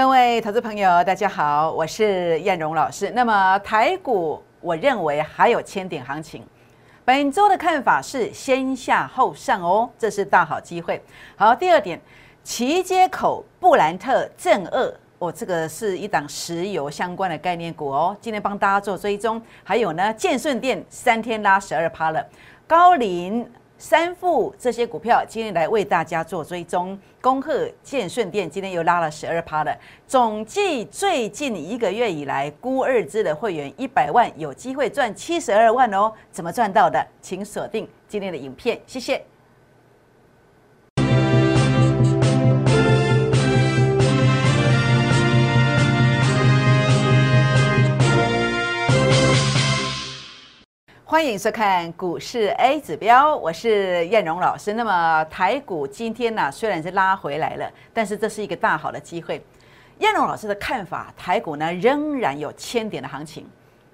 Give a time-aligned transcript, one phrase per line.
[0.00, 3.10] 各位投资朋友，大家好，我是燕荣老师。
[3.16, 6.40] 那么台股，我认为还有千点行情。
[7.04, 11.02] 本周的看法是先下后上哦，这是大好机会。
[11.34, 12.00] 好，第二点，
[12.44, 18.16] 旗街口布兰特正二，哦，这个是一档石油相关的概念股哦。
[18.20, 22.24] 今天帮大家做追踪，还有呢，建顺店三天拉十二趴了，
[22.68, 23.44] 高林。
[23.80, 29.72] 三富这些股票今天来为大家做追踪，恭贺建顺店今天又拉了十二趴了，
[30.04, 37.06] 总计最近一个月以来，估二支的会员一百万有机会赚七十二万哦，怎么赚到的？
[37.22, 39.24] 请锁定今天的影片，谢谢。
[51.10, 54.74] 欢迎收看股市 A 指标，我是燕荣老师。
[54.74, 59.42] 那么台股今天呢，虽然是拉回来了，但是这是一个大好的机会。
[60.00, 63.46] 燕荣老师的看法，台股呢仍然有千点的行情。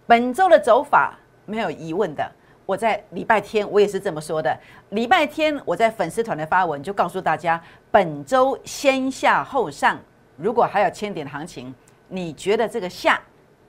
[0.09, 2.29] 本周的走法没有疑问的。
[2.67, 4.59] 我在礼拜天我也是这么说的。
[4.89, 9.97] 礼拜天我在粉丝团的发文就告诉大家，本周先下后上，
[10.37, 11.73] 如果还有千点的行情，
[12.09, 13.21] 你觉得这个下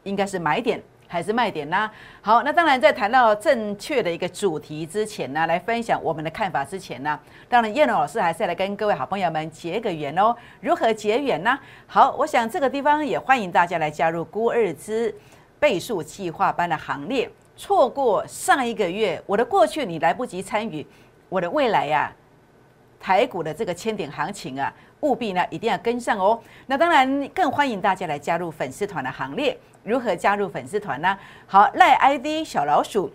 [0.01, 0.81] 应该是买点？
[1.07, 1.89] 还是卖点呢？
[2.21, 10.35] 好，那当然在谈到正确的一个主题之前呢，来分享我们的看法之前呢，当然燕龙老师还是要来跟各位好朋友们结个缘哦。
[10.59, 11.57] 如何结缘呢？
[11.87, 15.13] 好，我想这个地方也欢迎大家来加入孤二之
[15.59, 17.29] 倍数计划班的行列。
[17.55, 20.85] 错过上一个月我的过去，你来不及参与
[21.29, 22.11] 我的未来呀，
[22.99, 26.39] 台股的这个千点行情啊，务必呢一定要跟上哦。
[26.67, 29.57] 那当然更欢迎大家来加入粉丝团的行列。
[29.83, 31.15] 如何加入粉丝团呢？
[31.45, 33.13] 好，赖 ID 小老鼠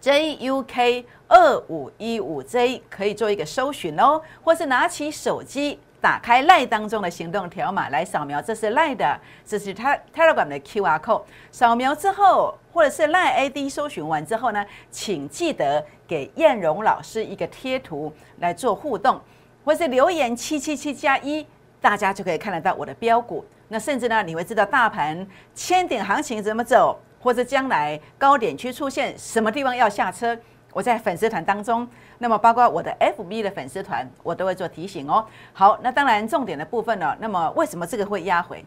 [0.00, 11.22] JUK 二五一五 J 可以做一个搜寻哦，或是拿起手机打开赖当中的行动条码来扫描，这是赖的，这是他 Telegram 的 QR code。
[11.50, 19.20] 扫描之后，或者是赖 ID 搜寻完之后呢，请记得给燕荣老师一个贴图来做互动，
[19.68, 21.46] 或是留言七七七加一，
[21.78, 23.44] 大家就可以看得到我的标股。
[23.68, 30.34] 那甚至呢，你会知道大盘千点行情怎么走，或者将来高点区出现什么地方要下车。
[30.72, 31.86] 我在粉丝团当中，
[32.16, 35.22] 那么包括我的 FB 的粉丝团，我都会做提醒哦。
[35.52, 38.64] 好，那当然重点的部分呢，那么为什么这个会压回？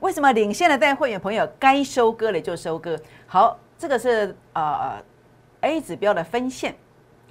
[0.00, 3.00] 为什么领先的带会员朋友该收割的就收割？
[3.26, 5.02] 好，这个是呃
[5.62, 6.76] A 指标的分线。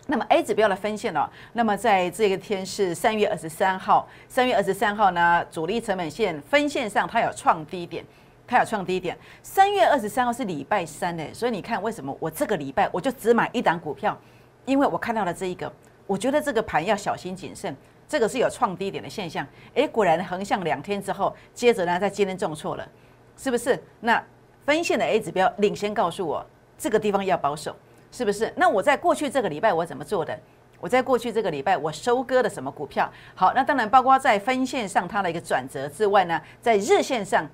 [0.08, 8.06] 那么 A 指标的分线哦，那么在这个天是三月二十三号，三月二十三号呢，主力成本线分线上它有创低点，
[8.46, 9.18] 它有创低点。
[9.42, 14.16] 三月二十三号是礼拜三呢，所以你看为什么我这个礼拜我就只买一档股票，
[14.66, 15.72] 因为我看到了这一个，
[16.06, 17.76] 我觉得这个盘要小心谨慎，
[18.08, 19.46] 这个是有创低点的现象。
[19.74, 22.88] 诶，果然横向两天之后，接着呢在今天重挫了，
[23.36, 23.82] 是不是？
[24.02, 24.24] 那
[24.66, 26.46] 分线的 A 指标领先告诉我，
[26.78, 27.76] 这个地方要保守。
[28.16, 28.50] 是不是？
[28.56, 30.40] 那我在过去这个礼拜我怎么做的？
[30.80, 33.12] 我在过去这个礼拜我收割了什么股票？
[33.34, 37.46] 好，那当然包括在分线上它的一个转折之外呢，在日线上，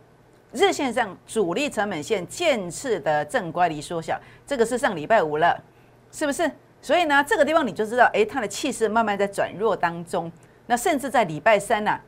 [0.53, 5.59] 日线上主力成本线渐次的正乖离缩小，这个是上礼拜五了，
[6.11, 6.51] 是不是？
[6.79, 10.31] 所以呢，这个地方你就知道，哎，它的气势慢慢在转弱当中。
[10.67, 11.99] 那甚至在礼拜三呢，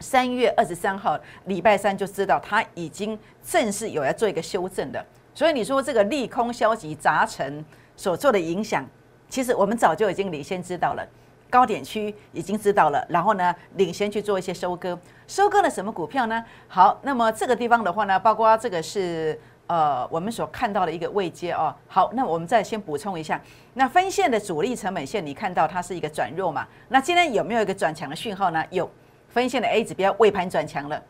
[0.00, 5.04] 三月二十三号礼拜三就知道它已经正式有要做一个修正的。
[5.32, 7.64] 所以你说这个利空消极杂陈。
[7.96, 8.84] 所做的影响，
[9.28, 11.06] 其实我们早就已经领先知道了，
[11.50, 16.44] 高点区已经知道了，然后呢，领先去做一些收割，收割了什么股票呢？
[16.68, 21.74] 好，那么这个地方的话呢，包括这个是呃我们所看到的一个位阶哦。
[21.86, 23.40] 好，那我们再先补充一下，
[23.74, 26.66] 那分线的主力成本线，你看到它是一个转弱嘛？
[26.88, 28.64] 那今天有没有一个转强的讯号呢？
[28.70, 28.90] 有，
[29.28, 31.00] 分线的 A 指标尾盘转强了，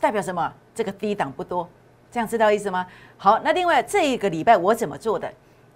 [0.00, 0.52] 代表什么？
[0.74, 1.68] 这个低档不多，
[2.10, 2.86] 这样知道意思吗？
[3.18, 5.30] 好，那另外这一个礼拜我怎么做的？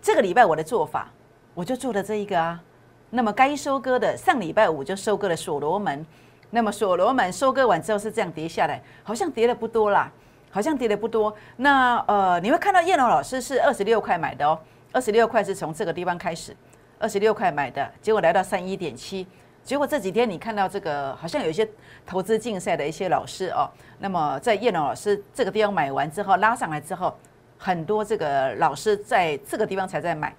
[0.05, 1.09] 这个礼拜我的做法，
[1.55, 2.61] 我就做了这一个啊。
[3.09, 6.05] 那么该收割的，上礼拜五就收割了所罗门。
[6.51, 10.13] 那么所罗门收割完之后是这样跌下来，好像跌的不多啦，
[10.51, 11.35] 好像跌的不多。
[11.57, 14.61] 那呃，你会看到叶龙老师是二十六块买的哦，
[14.93, 16.55] 二十六块是从这个地方开始，
[16.99, 19.27] 二十六块买的，结果来到三一点七，
[19.63, 21.67] 结果这几天你看到这个好像有一些
[22.05, 27.17] 投资竞赛的一些老师哦，那么在叶龙老师这个地方买完之后拉上来之后。
[27.65, 30.37] 很多这个老师在这个地方才在买，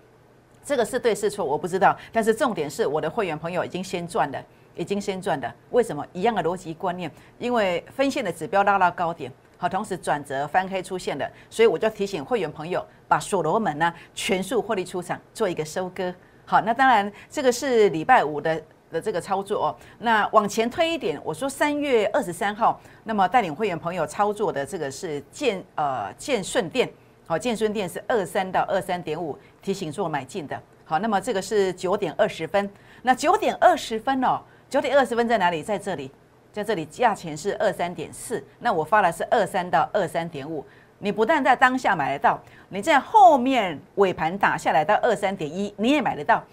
[0.63, 4.39] 这个是对是错我不知道，但是重点是我的会员朋友已经先赚了，
[4.75, 5.51] 已经先赚了。
[5.71, 6.05] 为什么？
[6.13, 16.13] 一样的逻辑观念，因为分线的指标拉到高点，好，同时转折翻黑出现的，所以我就提醒会员朋友把所罗门呢全数获利出场，做一个收割。
[16.45, 18.61] 好，那当然这个是礼拜五的
[18.91, 19.75] 的这个操作哦。
[19.97, 26.87] 那往前推一点，我说三月二十三号，那么带领会员朋友操作的这个是建呃建顺店，
[27.27, 30.61] 好，建顺店是二三到二三点五，提醒做买进的。
[30.83, 32.69] 好，那么这个是九点二十分，
[33.01, 34.39] 那九点二十分哦，
[34.69, 35.63] 九点二十分在哪里？
[35.63, 36.11] 在这里，
[36.53, 40.63] 在这里价钱是二三点四，那我发的是二三到二三点五。
[40.99, 42.39] 你不但在当下买得到，
[42.69, 46.43] 你在后面尾盘打下来到二三点一，你也买得到。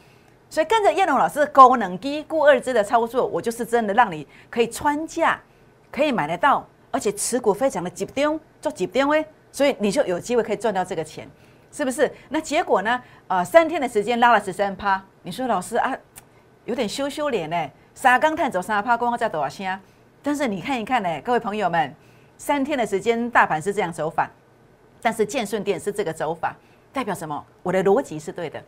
[0.50, 5.40] 所以跟着叶龙老师高能低估二支的操作，我就是真的让你可以穿价，
[5.90, 11.28] 可以买得到，而且持股非常的集中，做集中位，所以你就有机会可以赚到这个钱，
[11.70, 12.10] 是不是？
[12.30, 13.00] 那结果呢？
[13.28, 15.96] 呃，三天的时间拉了十三趴，你说老师啊，
[16.64, 17.70] 有点羞羞脸呢。
[17.94, 19.78] 沙钢探走三趴，光在多少钱？
[20.22, 21.94] 但是你看一看呢，各位朋友们。
[22.38, 24.28] 三天的时间，大盘是这样走法，
[25.00, 26.56] 但是建顺店是这个走法，
[26.92, 27.46] 代表什么？
[27.62, 28.60] 我的逻辑是对的，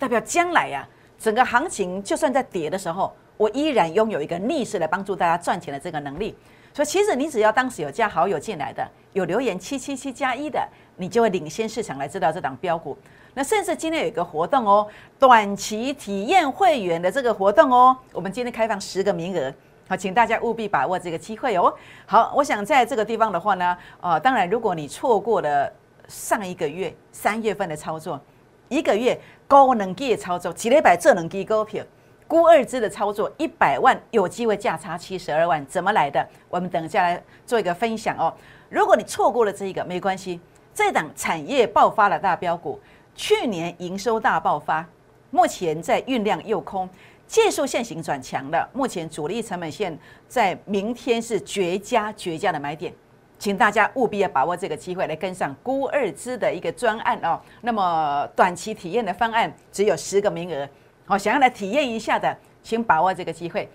[0.00, 6.36] 代表将来呀，整个行情就算在跌的时候，我依然拥有一个逆势来帮助大家赚钱的这个能力。
[6.84, 10.66] 其实你只要当时有加好友进来的，有留言七七七加一的，
[10.96, 12.96] 你就会领先市场来知道这档标股。
[13.34, 14.86] 那甚至今天有一个活动哦，
[15.18, 19.52] 短期体验会员的这个活动哦，我们今天开放十个名额。
[19.88, 21.72] 好，请大家务必把握这个机会哦。
[22.06, 25.72] 好，我想在这个地方的话呢，呃，当然，如果你错过了
[26.06, 28.20] 上一个月三月份的操作，
[28.68, 31.84] 一个月高能机的操作，几礼拜这能机股票，
[32.30, 36.24] 估二支的操作，一百万有机会价差七十二万，怎么来的？
[36.48, 38.32] 我们等下来做一个分享哦。
[38.68, 40.38] 如果你错过了这一个，没关系，
[40.72, 42.78] 这档产业爆发了大标股，
[43.16, 44.86] 去年营收大爆发，
[45.32, 46.88] 目前在酝酿诱空。
[47.26, 49.98] 技术线型转强了，目前主力成本线
[50.28, 52.94] 在明天是绝佳绝佳的买点，
[53.40, 57.40] 请大家务必要把握这个机会来跟上估二支的一个专案哦。
[57.60, 60.68] 那么短期体验的方案只有十个名额，
[61.10, 63.68] 好，想要来体验一下的，请把握这个机会。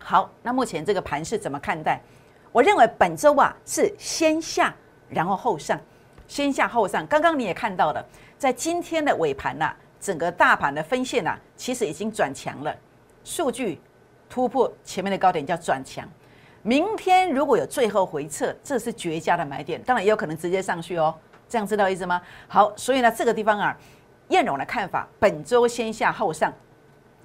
[0.00, 2.00] 好，那目前这个盘是怎么看待？
[2.50, 4.74] 我认为本周啊是先下
[5.08, 5.78] 然后后上，
[6.26, 7.06] 先下后上。
[7.06, 8.04] 刚刚你也看到了，
[8.36, 9.72] 在今天的尾盘呐。
[10.00, 12.76] 整个大盘的分线呐，其实已经转强了，
[13.22, 13.80] 数据
[14.28, 16.04] 突破前面的高点叫转强。
[16.62, 21.14] 明天如果有最后回撤，这是绝佳的买点，当然也有可能直接上去哦。
[21.48, 22.20] 这样知道意思吗？
[22.48, 23.74] 好，所以呢，这个地方啊，
[24.28, 26.52] 燕荣的看法，本周先下后上，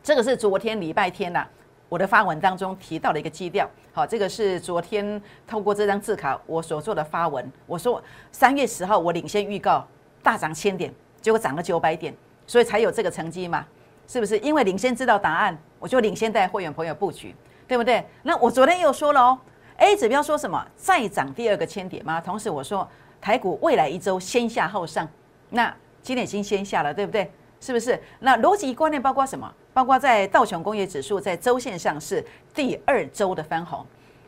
[0.02, 1.46] 这个是昨天礼拜天呐，
[1.88, 3.70] 我的发文当中提到的一个基调。
[3.92, 8.02] 好，这个是昨天透过这张字卡我所做的发文，我说
[8.32, 9.86] 三月十号我领先预告
[10.24, 12.14] 大涨千点，结果涨了九百点。
[12.48, 13.64] 所以才有这个成绩嘛，
[14.08, 14.36] 是不是？
[14.40, 17.36] 因为领先知道答案，我就领先带会员朋友布局，
[17.68, 18.04] 对不对？
[18.24, 19.38] 那我昨天又说了哦
[19.78, 20.66] ，A 指标说什么？
[20.76, 22.20] 再涨第二个千点吗？
[22.20, 22.90] 同时我说
[23.22, 25.08] 台股未来一周先下后上，
[25.52, 25.72] 那
[26.02, 27.32] 今天已经先下了，对不对？
[27.62, 28.00] 是不是？
[28.20, 29.54] 那逻辑观念包括什么？
[29.74, 32.24] 包括在道琼工业指数在周线上是
[32.54, 33.86] 第二周的翻红，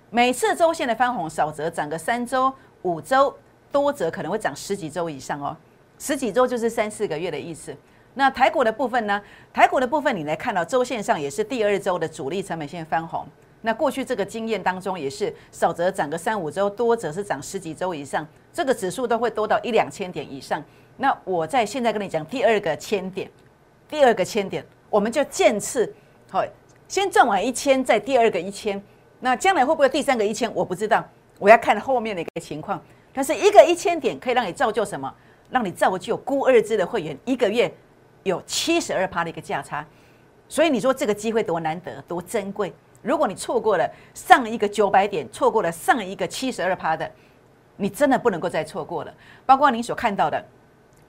[0.09, 3.33] 每次周线的翻红少则涨个三周、五周，
[3.71, 5.55] 多则可能会涨十几周以上哦，
[5.97, 7.75] 十几周就是三四个月的意思。
[8.13, 9.21] 那台股的部分呢？
[9.53, 13.25] 台股的部分，你来看到周线上也是第二周的主力成本线翻红。
[13.61, 20.61] 那过去这个经验当中，也是少则涨个三五周，多则是涨十几周以上，这个指数都会多到一两千点以上。
[20.97, 23.29] 那我在现在跟你讲第二个千点，
[23.89, 25.93] 第二个千点，我们就渐次
[26.29, 26.43] 好，
[26.87, 28.81] 先赚完一千，再第二个一千。
[29.19, 30.53] 那将来会不会第三个一千？
[30.53, 31.03] 我不知道，
[31.39, 32.81] 我要看后面的一个情况。
[33.13, 35.13] 但是一个一千点可以让你造就什么？
[35.49, 37.71] 让你造就孤二支的会员一个月。
[38.23, 39.83] 有七十二趴的一个价差，
[40.47, 42.71] 所以你说这个机会多难得多珍贵。
[43.01, 47.11] 如果你错过了上一个九百点，错过了上一个七十二趴的，
[47.77, 49.11] 你真的不能够再错过了。
[49.43, 50.45] 包括你所看到的，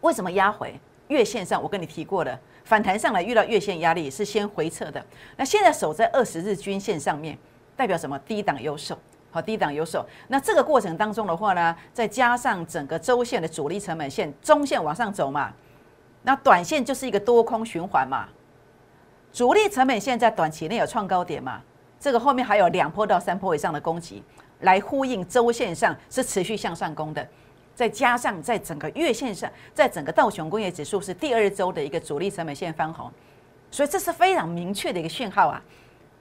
[0.03, 0.79] 为什么压回
[1.09, 1.63] 月线上？
[1.63, 5.05] 我跟你提过了，反弹上来遇到月线压力是先回撤的。
[5.37, 7.39] 那现在守在二十日均线上面，
[7.77, 8.19] 代表什么？
[8.21, 8.99] 低档有手，
[9.31, 10.05] 好，低档有手。
[10.29, 15.53] 那这个过程当中的话呢，再加上整个周线的主力成本线，中线往上走嘛。
[16.25, 18.29] 那短线就是一个多空循环嘛，
[19.33, 21.61] 主力成本线在短期内有创高点嘛，
[22.01, 24.23] 这个后面还有两波到三波以上的攻击
[24.61, 27.29] 来呼应周线上是持续向上攻的，
[27.75, 33.11] 再加上在整个月线上，在整个道琼工业指数是第二周的一个主力成本线翻红，
[33.71, 35.63] 所以这是非常明确的一个讯号啊，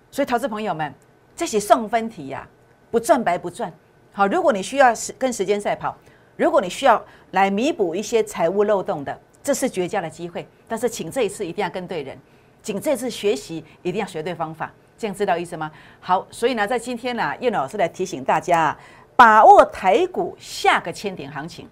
[0.10, 0.94] 所以投资朋友们，
[1.36, 2.48] 这些送分题呀，
[2.90, 3.72] 不赚白不赚。
[4.12, 5.98] 好，如果你需要时跟时间赛跑，
[6.36, 9.20] 如果你需要来弥补一些财务漏洞的。
[9.44, 12.16] 这是绝佳的机会，但是请这一次一定要跟对人，
[12.62, 15.72] 请这次学习一定要学对方法，这样知道意思吗？
[16.00, 18.78] 好，所以呢，在今天呢，叶老师来提醒大家，
[19.22, 21.70] 把握台股下个千点行情。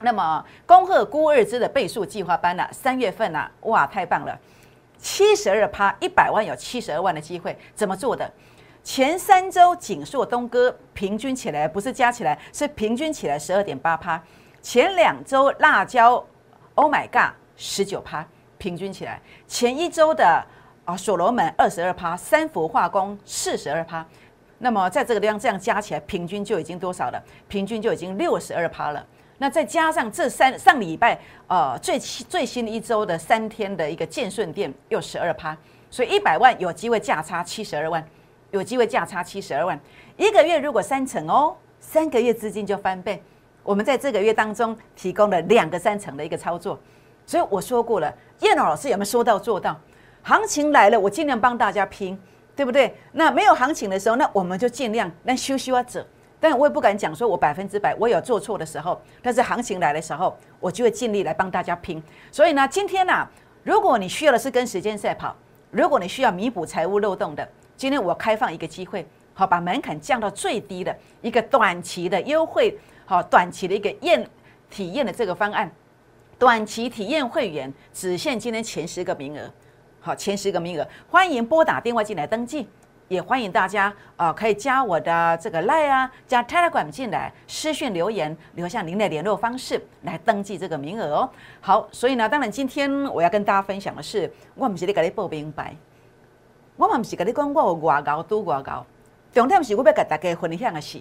[0.00, 4.34] 那么，恭贺孤二之的倍数计划班呢，三月份呢，哇，太棒了！
[4.96, 8.32] 七十二趴，一百万有七十二万的机会，怎么做的？
[8.82, 14.18] 前三周锦硕东哥平均起来不是加起来，是平均起来十二点八趴。
[14.62, 16.24] 前两周辣椒
[16.74, 18.24] ，Oh my God，十九趴，
[18.56, 19.20] 平均起来。
[19.46, 20.42] 前一周的
[20.86, 24.06] 啊所罗门二十二趴，三氟化工四十二趴。
[24.58, 27.22] 那么在这个地方这样加起来，平均就已经多少了？
[27.48, 29.04] 平均就已经六十二趴了。
[29.38, 35.56] 那再加上这三上礼拜呃最最新一周的三天的一个建顺店又十二趴，
[35.88, 38.04] 所以一百万有机会价差七十二万，
[38.50, 39.78] 有机会价差七十二万。
[40.16, 43.22] 一个月如果三成哦，三个月资金就翻倍。
[43.62, 46.76] 我们在这个月当中提供了两个三成的一个操作，
[47.24, 49.78] 所以我说过了，燕老师有没有说到做到？
[50.22, 52.18] 行情来了，我尽量帮大家拼，
[52.58, 52.92] 对不对？
[53.12, 56.04] 那没有行情的时候，那我们就尽量那休息啊走。
[56.40, 62.02] 但我也不敢讲说我百分之百我有做错的时候，但是行情来的时候，我就会尽力来帮大家拼。
[62.32, 63.24] 所以呢，今天呢，
[63.62, 65.36] 如果你需要的是跟时间赛跑，
[65.70, 74.28] 如果你需要弥补财务漏洞的，今天我开放一个机会，好把门槛降到最低的一个短期的优惠，好短期的一个验
[74.68, 75.70] 体验的这个方案，
[76.40, 79.48] 短期体验会员只限今天前十个名额，
[80.00, 82.68] 好前十个名额，欢迎拨打电话进来登记。
[83.08, 91.30] 也欢迎大家啊，可以加我的这个 Line 啊，加 Telegram 进来私讯留言，留下您的联络方式来登记这个名额哦。
[91.58, 95.74] 好，所以呢，当然今天我要跟大家分享的是，我不是咧给你报明白，
[96.76, 98.84] 我嘛不是跟你讲我有外高多外高，
[99.32, 101.00] 重点是我要跟大家分享的是，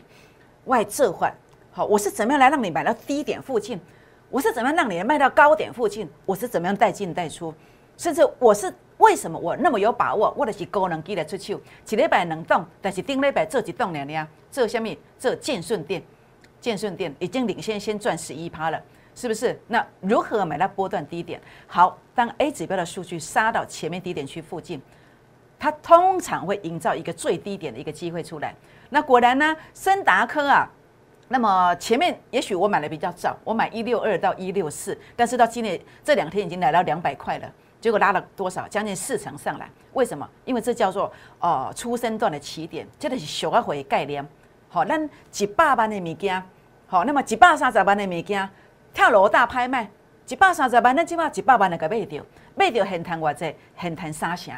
[0.64, 1.30] 外这换
[1.74, 3.78] 好，我是怎么样来让你买到低点附近，
[4.30, 7.54] 我是怎么样让你卖到高点附近，我是怎么样带进带出，
[7.98, 8.74] 甚至我是。
[8.98, 10.34] 为什么我那么有把握？
[10.36, 14.28] 我的是高能机来出手，一礼拜能动，但是顶礼拜做一动了呢？
[14.52, 14.90] 做什么？
[15.20, 16.02] 做建顺店，
[16.60, 18.82] 建顺店已经领先先赚十一趴了，
[19.14, 19.60] 是不是？
[19.68, 21.40] 那如何买到波段低点？
[21.68, 24.82] 好，当 A 指标的数据杀到前面低点区附近，
[25.60, 28.56] 它通常会营造一个最低点的一个机会出来。
[28.90, 30.68] 那果然呢，森达科啊，
[31.28, 37.54] 那么前面也许我买的比较早，我买一六二到一六四，但是到今年这两天已经来到两百块了。
[37.80, 38.68] 结果拉了多少？
[38.68, 39.70] 将近四成上来。
[39.94, 40.28] 为什么？
[40.46, 44.28] 因为这叫做哦出生段的起点，这个是小一回概念。
[44.70, 46.44] 好，咱一百万的物件，
[46.88, 48.48] 好，那么一百三十万的物件，
[48.94, 49.90] 跳楼大拍卖，
[50.28, 54.54] 一百三十万，咱起码一百万的给卖掉，卖掉现谈偌济，现谈三成。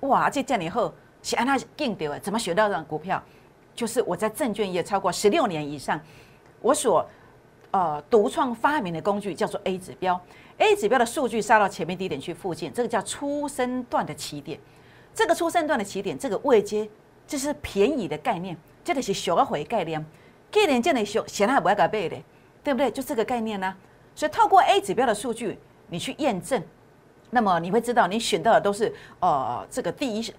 [0.00, 2.18] 哇，这这么好，是安那进掉的？
[2.18, 3.22] 怎么学到这种股票？
[3.74, 5.98] 就是我在证券业超过十六年以上，
[6.60, 7.08] 我所
[7.70, 10.20] 呃独创发明的工具叫做 A 指标。
[10.58, 14.58] A 指标的数据杀到前面低点去附近，这个叫出生段的起点。
[15.14, 16.88] 这个出生段的起点，这个位阶
[17.26, 20.04] 就是便宜的概念，这个是小一回概念。
[20.50, 22.16] 既然这样小，显然不要改背的，
[22.62, 22.90] 对不对？
[22.90, 23.74] 就这个概念呢。
[24.14, 26.62] 所以透过 A 指标的数据，你去验证，
[27.30, 30.34] 那么你会知道你选到的都是呃这个第一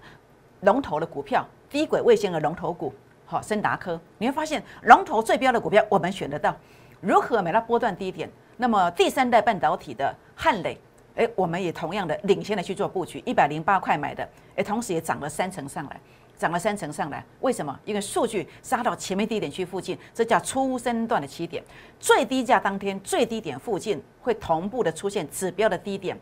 [0.60, 2.92] 龙头的股票，低轨卫星的龙头股，
[3.26, 4.00] 好，森达科。
[4.18, 6.56] 你会发现龙头最标的股票，我们选得到。
[7.00, 8.30] 如何买到波段低点？
[8.56, 10.78] 那么第三代半导体的汉磊，
[11.16, 16.00] 哎，我们也同样的领先的去做布局，一百零八块买的，哎，同时也涨了三成上来，
[16.36, 17.24] 涨了三成上来。
[17.40, 17.78] 为什么？
[17.84, 21.62] 因为数据杀到前面低点区附近，这叫初升段的起点，
[21.98, 26.18] 最低价当天最低点附近会同步的出现指标的低点，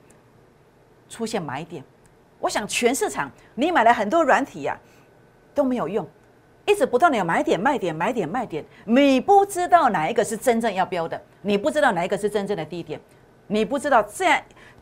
[1.09, 1.83] 出现买点。
[2.39, 4.77] 我想全市场你买了很多软体呀，
[5.55, 6.07] 都没有用。
[6.66, 13.00] 一直不断的有买点卖点买点卖点，你不知道哪一个是真正要标的，你不知道哪一个是真正的低点，
[13.47, 14.26] 你不知道这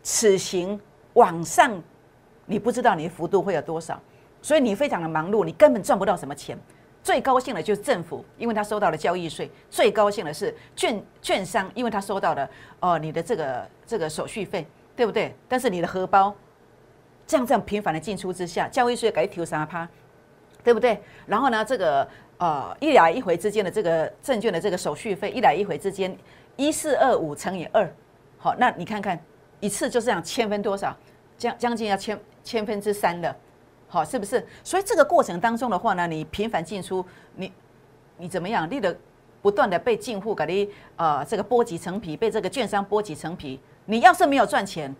[0.02, 0.78] 此行
[1.14, 1.82] 往上，
[2.46, 4.00] 你不知道你的幅度会有多少，
[4.42, 6.58] 所以你非常的忙碌，你根本赚不到什么钱。
[7.02, 12.48] 最高兴的就是政府，因为他收到了交易税；最高兴的是券券商，因为他收到了
[12.80, 15.34] 哦你的这个这个手续费，对不对？
[15.48, 16.34] 但是你的荷包
[17.26, 19.88] 这样这样频繁的进出之下，交易税给调三趴。
[20.62, 21.00] 对不对？
[21.26, 22.06] 然后呢，这个
[22.38, 26.16] 呃一来一回之间的这个证券的这个手续费，一来一回之间
[26.56, 27.90] 一四二五乘以二，
[28.38, 29.18] 好，那你看看
[29.60, 30.96] 一次就这样千分多少，
[31.38, 33.34] 将将近要千千分之三了，
[33.88, 34.46] 好，是不是？
[34.62, 37.04] 所以这个过程当中的话呢，你频繁进出，
[37.36, 37.52] 你
[38.16, 38.68] 你怎么样？
[38.70, 38.94] 你的
[39.42, 44.94] 不断的被进户给你呃这个剥几层皮，被这个券商剥几层皮，你要是没有赚钱，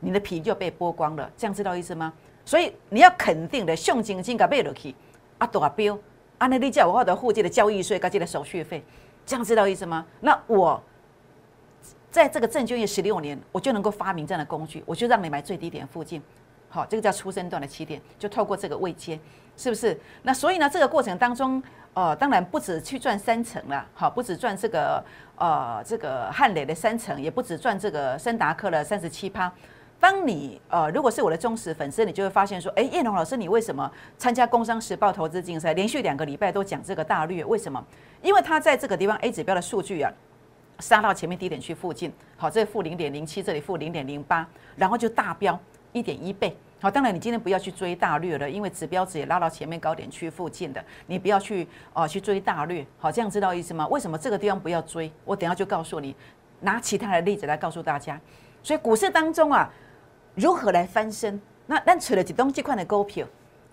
[0.00, 2.12] 你的皮就被剥光了，这样知道意思吗？
[2.44, 4.94] 所以你要肯定的，向金金给买落去，
[5.38, 5.98] 啊大标，
[6.38, 8.84] 啊那你叫我获得户籍的交易税，跟这个手续费，
[9.24, 10.04] 这样知道意思吗？
[10.20, 10.82] 那我
[12.10, 16.20] 在这个证券业十六年，我就能够发明这样的工具，我就让你买最低点附近，
[16.68, 19.18] 好，这个叫出生段的起点，就透过这个位阶，
[19.56, 19.98] 是不是？
[20.22, 21.62] 那所以呢，这个过程当中，
[21.94, 25.04] 呃，当然不止去赚三成了，好，不止赚这个
[25.36, 29.50] 呃这个汉磊的三成，也不止赚这个森达克的三十七趴。
[30.02, 37.44] 当你呃，如果是我的忠实粉丝，你就会发现说，哎，叶龙老师，你为什么参加工商时报投资竞赛，连续两个礼拜都讲这个大略？
[37.44, 37.80] 为什么？
[38.20, 40.12] 因为他在这个地方 A 指标的数据啊，
[40.80, 44.44] 杀到前面低点区附近，好，这负零点零七，这里负零点零八，
[44.74, 45.56] 然后就大飙
[45.92, 46.56] 一点一倍。
[46.80, 52.84] 好，当然你今天不要去追大略了，因为指标值也拉到前面高点区附近的，你不要去哦去追大略。
[52.98, 53.86] 好，这样知道意思吗？
[53.86, 55.12] 为什么这个地方不要追？
[55.24, 56.16] 我等下就告诉你，
[56.58, 58.20] 拿其他的例子来告诉大家。
[58.64, 59.68] 所以股市当中啊，
[60.34, 61.40] 如何来翻身？
[61.66, 63.26] 那那除了几东西块的股票，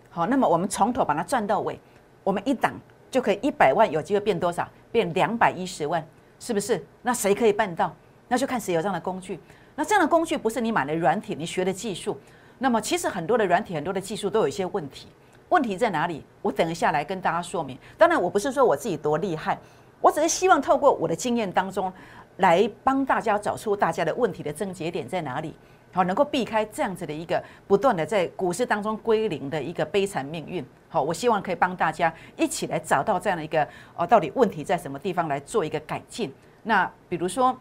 [0.09, 1.79] 好，那么我们从头把它赚到尾，
[2.23, 2.73] 我们一档
[3.09, 4.67] 就可以一百万有机会变多少？
[4.91, 6.05] 变两百一十万，
[6.39, 6.83] 是不是？
[7.01, 7.95] 那谁可以办到？
[8.27, 9.39] 那就看谁有这样的工具。
[9.75, 12.17] 那这样的工具不是你买的软体，你学的技术。
[12.57, 15.07] 那么其实很多的软体、很多的技术都有一些问题，
[15.49, 16.25] 问题在哪里？
[16.41, 17.77] 我等一下来跟大家说明。
[17.97, 19.57] 当然，我不是说我自己多厉害，
[20.01, 21.91] 我只是希望透过我的经验当中，
[22.37, 25.55] 来帮大家找出大家的问题的症结点在哪里，
[25.91, 30.65] 好，能够避开这样子的一个不断的在股市当中归零的一个悲惨命运。
[30.87, 36.33] 好，我希望可以帮大家一起来找到这样的一个哦，到底问题在什么地方来做一个改进。
[36.63, 37.57] 那比如说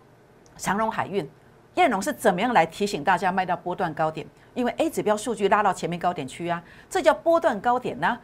[0.57, 1.29] 长荣海运。
[1.75, 4.27] 燕龙是怎么样来提醒大家卖到波段高点？
[4.53, 8.19] 因为 A 指标数据拉到前面高点区啊，这叫波段高点呢。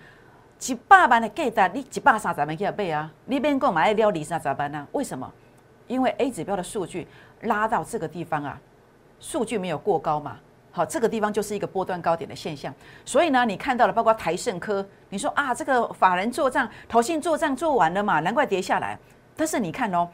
[0.59, 3.13] 几百万的价单，你几百三十万去买啊？
[3.27, 4.85] 你边购买要二三十万呢？
[4.91, 5.33] 为什么？
[5.87, 7.07] 因为 A 指标的数据
[7.43, 8.61] 拉到这个地方啊，
[9.19, 10.37] 数据没有过高嘛。
[10.71, 12.75] 好，这个地方就是一个波段高点的现象。
[13.05, 18.99] 所以呢，你看到了，包括台盛科，你说啊，这个法人做账、投信做账做完了嘛，难怪跌下来。
[19.37, 20.09] 但是你看哦。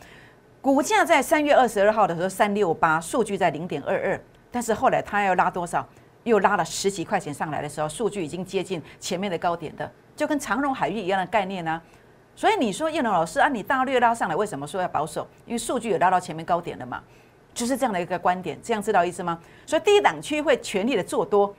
[0.63, 5.89] 股价在三月二十二号的时候三六八，数据在零点二二，但是后来它要拉多少？
[6.25, 11.81] 又拉了十几块钱上来的时候，数据已经接近前面的高点的，就跟长荣海运一样的概念呢。
[12.37, 15.27] 所以你说叶龙老师啊，你大略拉上来，为什么说要保守？
[15.47, 17.03] 因为数据也拉到前面高点了嘛，
[17.55, 19.39] 就是这样的一个观点，这样知道意思吗？
[19.67, 21.55] 所以低档区会全力的做多，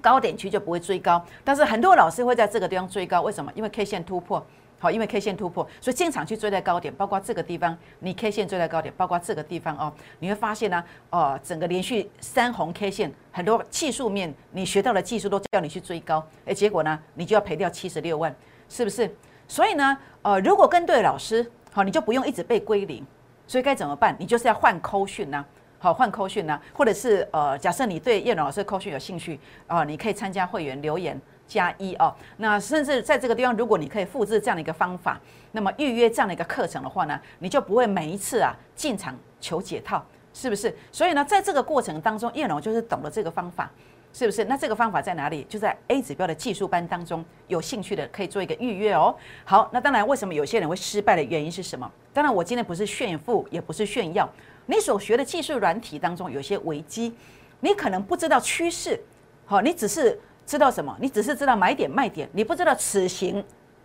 [0.00, 3.52] 高点区就不会追高，但是很多老师会在这个地方追高，为什么？
[3.54, 4.44] 因为 K 线突破。
[4.78, 18.34] 好，因为 K 线突破，所以经常去追在高点，包括这个地方，你 K 线追在高点，包括这个地方哦，你会发现呢，哦，整个连续三红 K 线，很多技术面你学到的技术都叫你去追高，哎，结果呢，你就要赔掉七十六万，
[18.68, 19.08] 是不是？
[19.46, 23.06] 所以呢，呃，如果跟对老师，好，你就不用一直被归零，
[23.52, 24.16] 所以该怎么办？
[24.18, 25.44] 你就是要换扣讯呢，
[25.78, 31.20] 好，换扣讯呢，或者是呃，假设你对叶老师扣讯有兴趣啊，你可以参加会员留言。
[31.46, 40.74] 加一哦，那甚至在这个地方，如果你可以复制这样的一个方法，那么预约这样的一个课程的话呢，你就不会每一次啊进场求解套，是不是？
[40.90, 43.70] 所以呢，在这个过程当中，叶龙就是懂了这个方法，
[44.14, 44.44] 是不是？
[44.44, 45.44] 那这个方法在哪里？
[45.46, 49.14] 就在 A 指标的技术班当中，有兴趣的可以做一个预约哦。
[49.44, 51.90] 好，那当然，为什么有些人会失败的原因是什么？
[52.12, 54.28] 当然，我今天不是炫富，也不是炫耀，
[54.66, 57.14] 你所学的技术软体当中有些危机，
[57.60, 59.02] 你可能不知道趋势，
[59.46, 60.20] 好，你只是。
[60.44, 60.94] 知道什么？
[61.00, 63.42] 你只是知道买点卖点，你不知道此行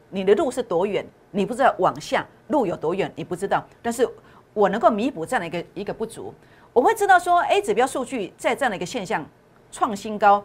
[0.10, 3.64] 你的路是多远，你不知道往下路有多远，你不知道。
[3.80, 4.10] 但是
[4.56, 6.34] 我能够弥补这样的一个一个不足，
[6.74, 9.24] 我会知道说，A 指标数据在这样的一个现象
[9.72, 10.44] 创新高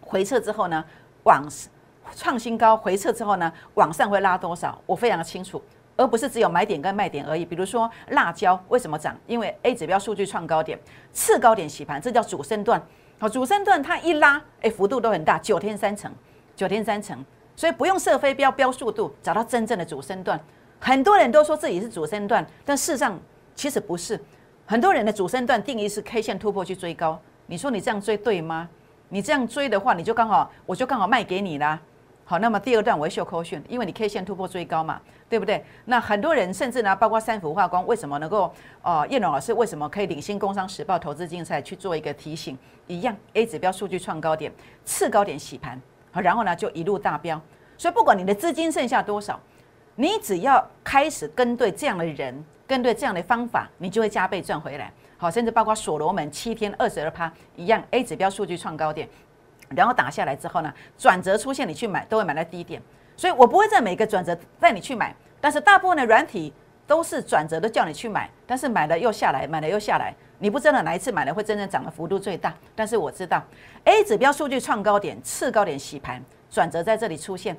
[0.00, 0.82] 回撤之后呢，
[1.24, 1.46] 往
[2.16, 5.62] 创新高回撤之后呢，往上会拉多少，我非常的清楚，
[5.96, 7.44] 而不是只有买点跟卖点而已。
[7.44, 9.16] 比如说辣椒为什么涨？
[9.26, 10.78] 因为 A 指标数据创高点，
[11.12, 12.80] 次高点洗盘，这叫主升段。
[13.18, 16.12] 好，主升段它一拉，哎，幅度都很大，九天三成，
[16.56, 17.24] 九天三成，
[17.54, 20.40] 所以不用设飞镖标速度，找到真正的主升段。
[20.80, 23.18] 很多人都说自己是主升段，但事实上
[23.54, 24.20] 其实不是。
[24.66, 28.68] 很多人的主升段定义是 K 线突破去追高，你说你这样追对吗？
[29.08, 31.78] 你这样追的话，你就刚好，我就刚好卖给你啦。
[32.32, 35.62] 好，那么第二段我会秀扣讯，因为你 K 线突破追高嘛，对不对？
[35.84, 38.50] 那很多人甚至呢，包括三幅化光，为什么能够？
[38.80, 42.56] 哦，叶龙老师为什么可以领先工商时报投资竞赛去做一个提醒？
[42.86, 44.50] 一样，A 指标数据创高点，
[44.82, 45.78] 次高点洗盘，
[46.10, 47.38] 好，然后呢就一路大飙。
[47.76, 49.38] 所以不管你的资金剩下多少，
[49.94, 54.90] 你只要开始跟对这样的人，跟对这样的方法，你就会加倍赚回来。
[55.18, 59.06] 好，甚至包括所罗门七天二十二趴一样，A 指标数据创高点。
[59.74, 62.80] 然后打下来之后呢，转折出现，你去买都会买在低点，
[63.16, 66.52] 所以我不会在每个转折带你去买，但是大部分的软体
[66.86, 73.42] 都是转折都叫你去买，但是买了又下来，买了又下来，你不知道哪一次买了会真正涨的幅度最大，但是我知道。
[73.84, 77.56] A 指标数据创高点，次高点洗盘，转折在这里出现，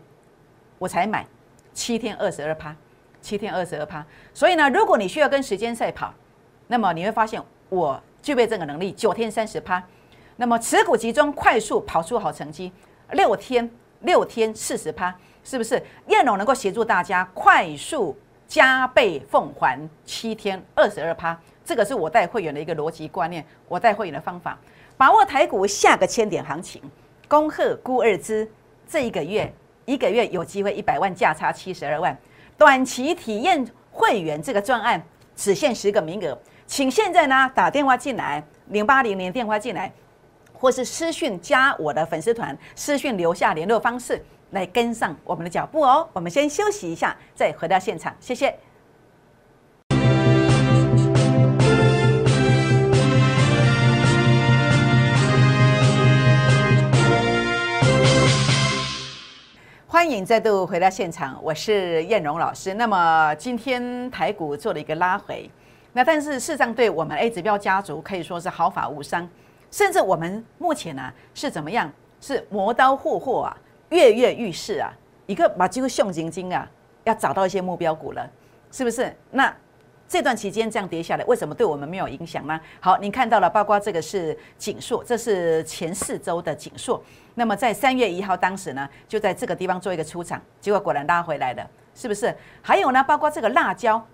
[0.77, 1.25] 我才买，
[1.73, 2.75] 七天二十二趴，
[3.21, 6.13] 七天二十二趴，所以呢，如果你需要跟时间赛跑，
[6.67, 9.83] 那么你会发现我具备这个能力，九天三十趴。
[10.35, 12.71] 那么持股集中，快速跑出好成绩，
[13.11, 13.69] 六天
[14.01, 15.81] 六天四十趴，是不是？
[16.07, 18.17] 燕龙能够协助大家快速
[18.47, 24.57] 加倍奉还七天二十二趴，这个是我带会员的一个逻辑观念，我带会员的方法。
[24.97, 26.81] 把握台股下个千点行情，
[27.27, 28.49] 恭贺孤二支
[28.87, 29.51] 这一个月
[29.85, 32.15] 一个月有机会一百万价差七十二万，
[32.57, 35.01] 短期体验会员这个专案
[35.35, 39.91] 只限十个名额，请现在呢打电话进来零八零零电话进来，
[40.63, 46.07] 或是私讯加我的粉丝团，私讯留下联络方式来跟上我们的脚步哦。
[46.13, 48.57] 我们先休息一下，再回到现场，谢谢。
[59.85, 62.73] 欢迎再度回到现场，我是燕荣老师。
[62.73, 65.51] 那么今天台股做了一个拉回，
[65.91, 69.29] 那但是事实上对我们 A 指标家族可以说是毫发无伤，
[69.73, 71.91] 甚至我们目前呢是怎么样？
[72.21, 73.57] 是磨刀霍霍啊，
[73.89, 74.93] 跃跃欲试啊，
[75.25, 76.69] 一个把这个熊精精啊，
[77.05, 78.29] 要找到一些目标股了，
[78.71, 79.11] 是不是？
[79.31, 79.51] 那。
[80.05, 82.59] 这段期间这样跌下来，为什么对我们没有影响呢？
[82.79, 87.01] 好，您看到了，包括这个是锦硕，这是前四周的锦硕。
[87.33, 92.35] 那么在三月一号当时呢，就在这个地方做一个出场，结果果然拉回来了，是不是？
[92.61, 94.05] 还有呢，包括这个辣椒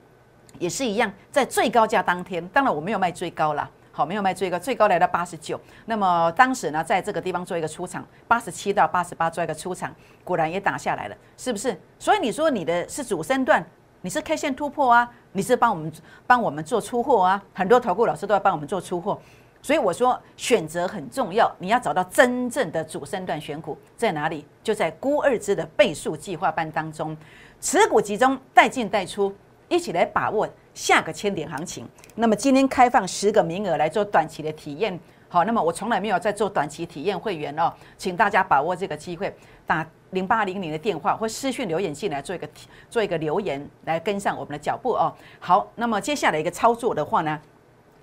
[0.58, 3.70] 也是一样，在最高价当天，当然我没有卖最高了，
[4.00, 5.60] 好，没有卖最高，最高来到八十九。
[5.86, 11.78] 那么当时呢，在这个地方做一个出场，八十七到八十八做一个出场，果然也打下来了，是不是？
[12.00, 13.62] 所以你说你的是主升段。
[14.00, 15.12] 你是 K 线突破啊？
[15.34, 15.92] 你是帮我们
[16.26, 17.44] 帮我们做出货啊？
[17.54, 19.20] 很多投顾老师都要帮我们做出货，
[19.62, 24.46] 所以我说选择很重要，你要找到真正的主升段选股在哪里？
[24.64, 27.18] 就在孤二支的倍数计划班当中，
[27.60, 29.36] 持股集中，带进带出，
[29.70, 31.88] 一起来把握下个千点行情。
[32.16, 39.34] 那么今天开放十个名额来做短期的体验，好，那么我从来没有在做短期体验会员哦，请大家把握这个机会
[39.66, 39.88] 打。
[40.12, 42.50] 零八零零的电话或私讯留言进来做一个
[42.90, 45.14] 做一个留言来跟上我们的脚步哦。
[45.40, 47.40] 好，那么接下来一个操作的话呢，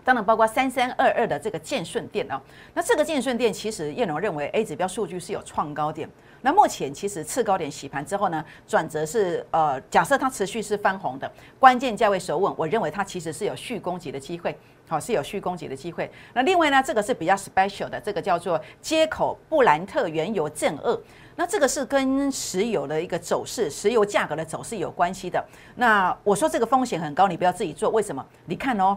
[0.06, 2.40] 当然包括三三二二的这个建顺店哦。
[2.72, 6.08] 那这个建顺店其实叶龙认为 A 指标数据是有创高点。
[6.42, 16.08] 那目前其实次高点洗盘之后呢，转折是呃，假设它持续是翻红的，关键价位守稳，我认为它其实是有续攻击的机会，好是有续攻击的机会。
[16.32, 20.96] 那另外呢，这个是比较 special 的，这个叫做接口布兰特原油正二。
[21.38, 25.44] 那这个是跟石油的一个走势、石油价格的走势有关系的。
[25.74, 27.90] 那我说这个风险很高，你不要自己做。
[27.90, 28.24] 为什么？
[28.46, 28.96] 你看哦，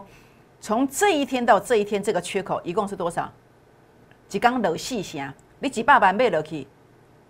[0.60, 3.32] 从这一天到这一天，这个缺口一共是多少？
[4.28, 6.66] 几缸楼细线，你几百万卖落去，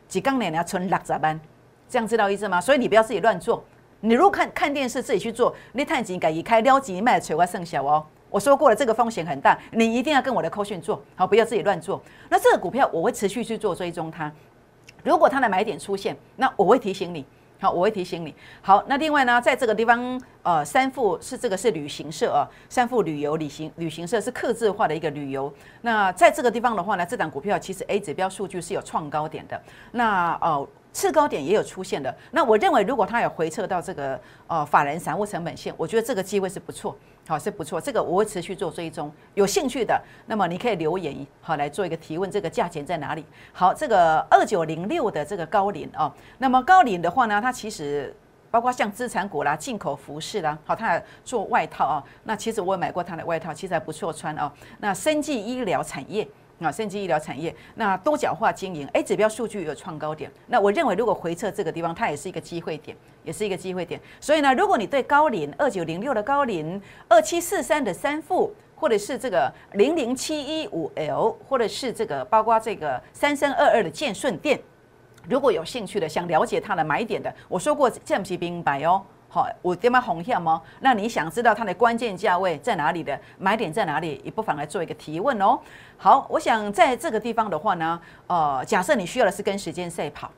[0.08, 1.40] 几缸年要存六十万，
[1.88, 2.60] 这样知道意思吗？
[2.60, 3.64] 所以你不要自己乱做。
[4.00, 8.04] 你如果看看电视自己去做，你探钱改一开撩几卖垂外剩小哦。
[8.28, 12.02] 我说过了，这个风险很大，你一定要跟我的扣讯做好，不要自己乱做。
[12.28, 14.30] 那这个股票我会持续去做追踪它。
[15.04, 17.24] 如果它的买点出现，那我会提醒你，
[17.60, 18.34] 好，我会提醒你。
[18.62, 25.52] 好，那另外呢，在这个地方，呃，三富是这个是旅行社啊，三富旅游旅行旅行社是刻字化的一个旅游。
[25.82, 29.60] 那在这个地方的话呢，这档股票其实 A 指标数据是有创高点的。
[29.92, 30.66] 那呃。
[30.92, 36.96] 次高点也有出现的，那我认为如果它有回撤到这个呃法人散户成本线，我觉得这个机会是不错，
[37.30, 43.24] 好是不错，这个我会持续做追踪，有兴趣的，那么你可以留言好来做一个提问，这个价钱在哪里？
[43.52, 48.12] 好，这个二九零六的这个高领哦，那么高领的话呢，它其实
[48.50, 54.50] 包括像资产股啦、进口服饰啦，好，它做外套啊，那其实我也买过它的外套，其实还不错穿哦。
[54.80, 56.26] 那生技医疗产业。
[56.60, 62.94] 啊，生技医疗产业，那多角化经营，A 指标数据有创高点，那我认为如果回撤这个地方，它也是一个机会点，
[63.24, 63.98] 也是一个机会点。
[64.20, 74.60] 所以呢，如果你对高龄二九零六的高龄二七四三的三富，或者是这个零零七一五 L，或者是这个包括这个三三二二的建顺店，
[75.28, 79.02] 如果有兴趣的，想了解它的买点的，我说过降息明白哦。
[79.32, 80.60] 好，我点么红线吗？
[80.80, 84.20] 那你想知道它的关键价位在哪里的买点在哪里？
[84.24, 85.56] 也不妨来做一个提问哦。
[85.96, 90.28] 好，我想在这个地方的话呢，呃，假设你需要的是跟时间赛跑，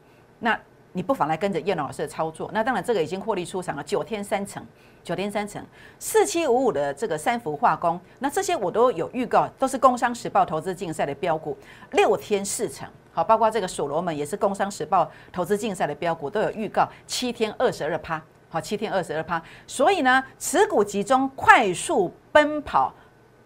[0.40, 0.58] 那
[0.92, 2.50] 你不妨来跟着叶老师的操作。
[2.52, 4.62] 那当然，这个已经获利出场了，九天三成，
[5.02, 5.64] 九天三成，
[5.98, 11.56] 四七五五的这个三幅化工，那这些我都有预告，都是工商时报投资竞赛的标股，
[11.92, 12.86] 六天四成。
[13.14, 18.22] 好，包括这个所罗门也是工商时报投资竞赛的标股，都有预告，七天二十二趴。
[18.52, 22.92] 好，七天二十二趴，所以呢，持股集中，快速奔跑，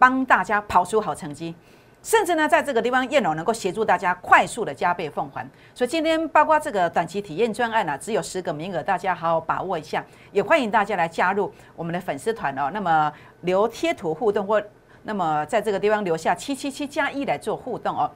[0.00, 1.54] 帮大家跑出好成绩，
[2.02, 5.48] 甚至呢，在这个地方，燕龙能够协助大家快速的加倍奉还。
[5.72, 12.68] 所以今天包括这个短期体验专案呢，只有十个名额，大家好好把握一下，也欢迎大家来加入我们的粉丝团哦。
[12.74, 14.60] 那么留贴图互动或
[15.04, 18.10] 那么在这个地方留下七七七加一来做互动哦。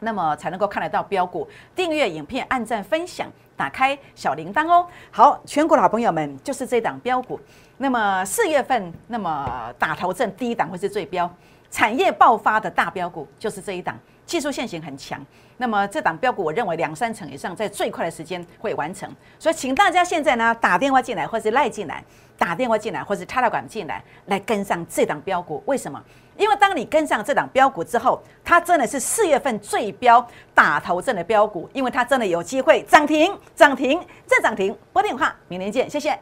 [0.00, 4.86] 那么才能够看得到标股，订阅影片、按赞、分享、打开小铃铛哦。
[5.10, 7.40] 好，全国的好朋友们，就是这档标股。
[7.78, 11.30] 那么四月份，那么打头阵第一档会是最标。
[11.70, 15.20] 产业爆发的大标股就是这一档，技术线型很强。
[15.58, 19.10] 那么这档标股，我认为两三成以上，在最快的时间会完成。
[19.38, 22.02] 所以，请大家现在呢打电话进来，或是赖进来，
[22.38, 25.62] 打电话进来，或是插到管进来，来跟上这档标股。
[25.66, 26.02] 为什么？
[26.36, 34.76] 因为当你跟上这档标股之后，它真的是四月份最标打头阵的标股，因为它真的有机会涨停、涨停再涨停。
[34.92, 36.18] 拨电话，明年见，谢谢。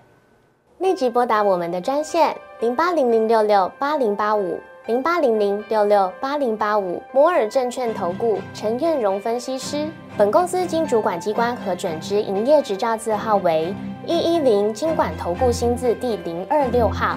[0.79, 4.61] 立即拨打我们的专线零八零零六六八零八五。
[4.87, 13.74] 零八零零六六八零八五摩尔证券投顾陈彦荣分析师，本公司经主管机关核准之营业执照字号为
[14.05, 17.16] 一一零金管投顾新字第零二六号。